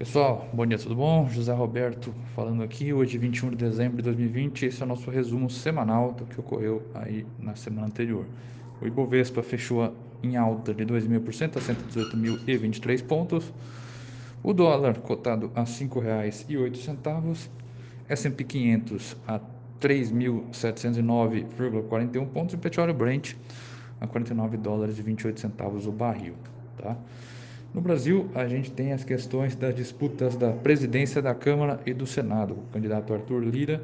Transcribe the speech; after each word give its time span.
Pessoal, 0.00 0.48
bom 0.50 0.64
dia, 0.64 0.78
tudo 0.78 0.96
bom? 0.96 1.28
José 1.28 1.52
Roberto 1.52 2.14
falando 2.34 2.62
aqui, 2.62 2.90
hoje 2.90 3.18
21 3.18 3.50
de 3.50 3.56
dezembro 3.56 3.98
de 3.98 4.04
2020, 4.04 4.64
esse 4.64 4.80
é 4.80 4.86
o 4.86 4.88
nosso 4.88 5.10
resumo 5.10 5.50
semanal 5.50 6.12
do 6.12 6.24
que 6.24 6.40
ocorreu 6.40 6.82
aí 6.94 7.26
na 7.38 7.54
semana 7.54 7.86
anterior. 7.86 8.24
O 8.80 8.86
Ibovespa 8.86 9.42
fechou 9.42 9.94
em 10.22 10.38
alta 10.38 10.72
de 10.72 10.86
2.000% 10.86 11.58
a 11.58 11.60
118.023 11.60 13.04
pontos, 13.04 13.52
o 14.42 14.54
dólar 14.54 14.96
cotado 15.00 15.52
a 15.54 15.60
R$ 15.60 15.66
5,08, 15.66 17.50
S&P 18.08 18.42
500 18.42 19.18
a 19.28 19.38
3.709,41 19.82 22.26
pontos 22.28 22.54
e 22.54 22.56
petróleo 22.56 22.94
Brent 22.94 23.34
a 24.00 24.06
49 24.06 24.56
dólares 24.56 24.98
e 24.98 25.02
28 25.02 25.38
centavos 25.38 25.86
o 25.86 25.92
barril, 25.92 26.36
tá? 26.78 26.96
No 27.72 27.80
Brasil, 27.80 28.28
a 28.34 28.48
gente 28.48 28.72
tem 28.72 28.92
as 28.92 29.04
questões 29.04 29.54
das 29.54 29.72
disputas 29.76 30.34
da 30.34 30.50
presidência 30.50 31.22
da 31.22 31.32
Câmara 31.32 31.80
e 31.86 31.94
do 31.94 32.04
Senado. 32.04 32.54
O 32.54 32.72
candidato 32.72 33.14
Arthur 33.14 33.44
Lira 33.44 33.80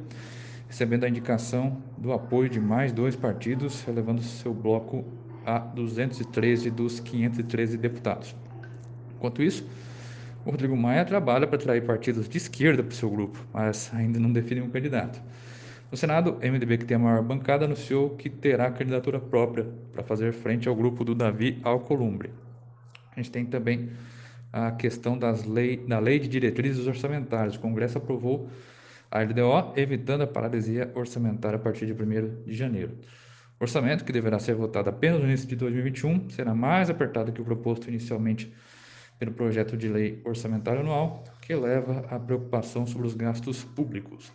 recebendo 0.69 1.05
a 1.05 1.09
indicação 1.09 1.81
do 1.97 2.13
apoio 2.13 2.49
de 2.51 2.59
mais 2.59 2.91
dois 2.91 3.15
partidos, 3.15 3.87
elevando 3.87 4.21
seu 4.23 4.53
bloco 4.53 5.05
a 5.45 5.61
213 5.61 6.69
dos 6.69 6.99
513 6.99 7.79
deputados. 7.79 8.35
Enquanto 9.17 9.41
isso, 9.41 9.65
o 10.45 10.51
Rodrigo 10.51 10.77
Maia 10.77 11.05
trabalha 11.05 11.47
para 11.47 11.57
atrair 11.57 11.87
partidos 11.87 12.29
de 12.29 12.39
esquerda 12.39 12.83
para 12.83 12.93
o 12.93 12.97
seu 12.97 13.09
grupo, 13.09 13.39
mas 13.55 13.93
ainda 13.95 14.19
não 14.19 14.33
define 14.33 14.63
um 14.63 14.69
candidato. 14.69 15.23
No 15.93 15.97
Senado, 15.97 16.33
o 16.33 16.39
MDB, 16.39 16.79
que 16.79 16.85
tem 16.85 16.97
a 16.97 16.99
maior 16.99 17.23
bancada, 17.23 17.65
anunciou 17.65 18.11
que 18.11 18.29
terá 18.29 18.69
candidatura 18.73 19.21
própria 19.21 19.65
para 19.93 20.03
fazer 20.03 20.33
frente 20.33 20.69
ao 20.69 20.75
grupo 20.75 21.05
do 21.05 21.15
Davi 21.15 21.61
Alcolumbre. 21.63 22.31
A 23.17 23.23
gente 23.23 23.31
tem 23.33 23.47
também 23.47 23.91
a 24.53 24.71
questão 24.73 25.19
das 25.19 25.45
lei, 25.45 25.79
da 25.79 25.99
Lei 25.99 26.19
de 26.19 26.29
Diretrizes 26.29 26.87
Orçamentárias. 26.87 27.57
O 27.57 27.61
Congresso 27.61 27.99
aprovou 27.99 28.49
a 29.11 29.23
LDO, 29.23 29.73
evitando 29.77 30.23
a 30.23 30.27
paralisia 30.27 30.93
orçamentária 30.95 31.57
a 31.57 31.59
partir 31.59 31.87
de 31.87 31.93
1 31.93 32.45
de 32.45 32.55
janeiro. 32.55 32.97
O 33.59 33.65
orçamento, 33.65 34.05
que 34.05 34.13
deverá 34.13 34.39
ser 34.39 34.55
votado 34.55 34.91
apenas 34.91 35.21
no 35.21 35.27
início 35.27 35.49
de 35.49 35.57
2021, 35.57 36.29
será 36.29 36.55
mais 36.55 36.91
apertado 36.91 37.33
que 37.33 37.41
o 37.41 37.45
proposto 37.45 37.89
inicialmente 37.89 38.53
pelo 39.19 39.33
projeto 39.33 39.77
de 39.77 39.89
lei 39.89 40.21
orçamentário 40.25 40.81
anual, 40.81 41.25
que 41.41 41.55
leva 41.55 42.05
à 42.11 42.19
preocupação 42.19 42.87
sobre 42.87 43.07
os 43.07 43.15
gastos 43.15 43.65
públicos. 43.65 44.31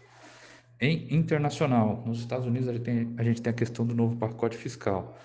Em 0.80 1.14
internacional, 1.14 2.04
nos 2.08 2.20
Estados 2.20 2.48
Unidos 2.48 2.68
a 2.68 2.74
gente 2.74 2.84
tem 2.84 3.14
a, 3.16 3.24
gente 3.24 3.42
tem 3.42 3.52
a 3.52 3.54
questão 3.54 3.86
do 3.86 3.94
novo 3.94 4.16
pacote 4.16 4.58
fiscal. 4.58 5.16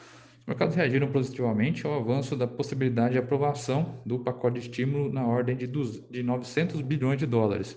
Os 0.46 0.48
mercados 0.50 0.76
reagiram 0.76 1.10
positivamente 1.10 1.84
ao 1.84 1.94
avanço 1.94 2.36
da 2.36 2.46
possibilidade 2.46 3.14
de 3.14 3.18
aprovação 3.18 4.00
do 4.06 4.20
pacote 4.20 4.60
de 4.60 4.66
estímulo 4.68 5.12
na 5.12 5.26
ordem 5.26 5.56
de, 5.56 5.66
de 5.66 6.22
900 6.22 6.80
bilhões 6.82 7.18
de 7.18 7.26
dólares, 7.26 7.76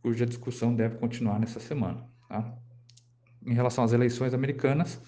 cuja 0.00 0.24
discussão 0.24 0.72
deve 0.72 0.98
continuar 0.98 1.40
nessa 1.40 1.58
semana. 1.58 2.06
Tá? 2.28 2.56
Em 3.44 3.54
relação 3.54 3.82
às 3.82 3.92
eleições 3.92 4.32
americanas, 4.32 5.02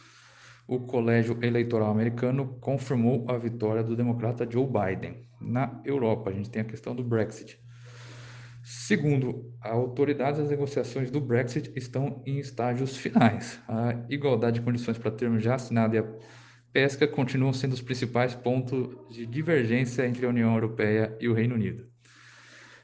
o 0.66 0.80
Colégio 0.80 1.38
Eleitoral 1.41 1.88
Americano 1.88 2.58
confirmou 2.60 3.30
a 3.30 3.38
vitória 3.38 3.84
do 3.84 3.94
democrata 3.94 4.44
Joe 4.50 4.66
Biden. 4.66 5.28
Na 5.41 5.80
Europa, 5.84 6.30
a 6.30 6.33
gente 6.33 6.50
tem 6.50 6.62
a 6.62 6.64
questão 6.64 6.97
do 6.97 7.05
Brexit. 7.05 7.60
Segundo 8.64 9.55
a 9.60 9.70
autoridade, 9.70 10.41
as 10.41 10.50
negociações 10.50 11.12
do 11.12 11.20
Brexit 11.20 11.72
estão 11.77 12.25
em 12.27 12.41
estágios 12.41 12.97
finais. 12.97 13.60
A 13.69 13.94
igualdade 14.08 14.58
de 14.58 14.64
condições 14.64 14.98
para 14.98 15.12
termos 15.12 15.44
já 15.44 15.55
assinado 15.55 15.94
e 15.94 16.00
a 16.00 16.05
pesca 16.73 17.06
continuam 17.06 17.53
sendo 17.53 17.73
os 17.73 17.83
principais 17.83 18.34
pontos 18.34 18.97
de 19.15 19.27
divergência 19.27 20.06
entre 20.06 20.25
a 20.25 20.28
União 20.28 20.55
Europeia 20.55 21.17
e 21.20 21.28
o 21.28 21.34
Reino 21.34 21.55
Unido. 21.55 21.87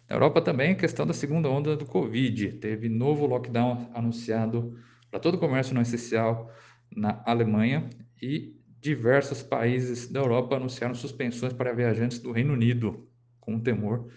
Na 0.08 0.17
Europa 0.17 0.41
também, 0.41 0.72
a 0.72 0.75
questão 0.75 1.06
da 1.06 1.12
segunda 1.12 1.48
onda 1.48 1.77
do 1.77 1.84
Covid. 1.84 2.53
Teve 2.55 2.89
novo 2.89 3.27
lockdown 3.27 3.91
anunciado 3.94 4.78
para 5.11 5.20
todo 5.20 5.34
o 5.34 5.39
comércio 5.39 5.75
não 5.75 5.83
essencial 5.83 6.53
na 6.94 7.22
Alemanha 7.27 7.88
e 8.21 8.54
diversos 8.81 9.43
países 9.43 10.09
da 10.09 10.21
Europa 10.21 10.56
anunciaram 10.56 10.94
suspensões 10.94 11.53
para 11.53 11.72
viajantes 11.72 12.19
do 12.19 12.32
Reino 12.32 12.53
Unido, 12.53 13.09
com 13.41 13.56
o 13.56 13.60
temor 13.60 14.09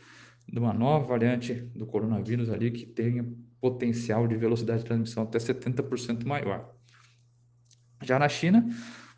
de 0.48 0.60
uma 0.60 0.74
nova 0.74 1.06
variante 1.08 1.54
do 1.54 1.86
coronavírus 1.86 2.50
ali 2.50 2.72
que 2.72 2.86
tenha 2.86 3.26
potencial 3.60 4.28
de 4.28 4.36
velocidade 4.36 4.80
de 4.80 4.86
transmissão 4.86 5.24
até 5.24 5.38
70% 5.38 6.26
maior. 6.26 6.74
Já 8.02 8.18
na 8.18 8.28
China, 8.28 8.68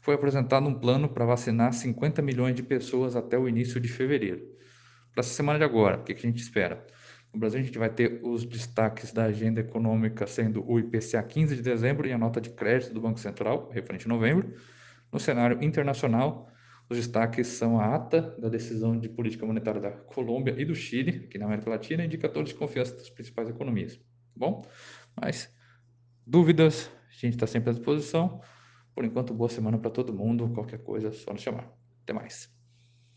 foi 0.03 0.16
apresentado 0.16 0.68
um 0.68 0.74
plano 0.74 1.08
para 1.08 1.25
vacinar 1.25 1.72
50 1.72 2.22
milhões 2.22 2.53
de 2.53 2.62
pessoas 2.62 3.16
até 3.16 3.40
o 3.40 3.47
início 3.47 3.80
de 3.80 3.88
fevereiro. 3.88 4.46
Para 5.14 5.22
essa 5.22 5.34
semana 5.34 5.58
de 5.58 5.64
agora, 5.64 5.97
o 5.97 6.03
que, 6.03 6.12
a 6.12 6.16
gente 6.18 6.41
espera? 6.41 6.86
No 7.34 7.40
Brasil, 7.40 7.62
a 7.62 7.64
gente 7.64 7.78
vai 7.78 7.90
ter 7.90 8.19
os 8.22 8.44
destaques 8.44 9.13
da 9.13 9.24
agenda 9.24 9.62
econômica 9.62 10.28
sendo 10.28 10.62
o 10.69 10.78
IPCA 10.78 11.24
15 11.24 11.56
de 11.56 11.62
dezembro 11.62 12.06
e 12.06 12.12
a 12.12 12.18
nota 12.18 12.42
de 12.42 12.50
crédito 12.50 12.94
do 12.94 13.00
Banco 13.00 13.18
Central, 13.18 13.69
referente 13.72 14.06
a 14.06 14.09
novembro. 14.09 14.53
No 15.09 15.22
cenário 15.22 15.63
internacional, 15.63 16.50
os 16.90 16.97
destaques 16.97 17.47
são 17.47 17.80
a 17.80 17.96
ata 17.96 18.36
da 18.38 18.50
decisão 18.50 19.00
de 19.00 19.08
política 19.08 19.46
monetária 19.46 19.80
da 19.80 19.92
Colômbia 19.92 20.53
e 20.58 20.66
do 20.66 20.75
Chile, 20.75 21.28
aqui 21.28 21.38
na 21.38 21.46
América 21.46 21.69
Latina, 21.69 22.03
indicadores 22.03 22.50
de 22.50 22.56
confiança 22.56 22.94
das 22.94 23.09
principais 23.09 23.50
economias. 23.50 23.97
Bom? 24.36 24.68
Mas 25.16 25.50
dúvidas, 26.28 26.92
a 27.09 27.13
gente 27.13 27.36
está 27.36 27.47
sempre 27.47 27.69
à 27.69 27.74
disposição. 27.74 28.42
Por 28.96 29.06
enquanto, 29.06 29.34
boa 29.34 29.50
semana 29.50 29.78
para 29.80 29.92
todo 29.92 30.14
mundo. 30.14 30.50
Qualquer 30.54 30.84
coisa, 30.84 31.09
é 31.09 31.12
só 31.12 31.31
nos 31.34 31.42
chamar. 31.42 31.72
Até 32.04 32.14
mais. 32.14 32.62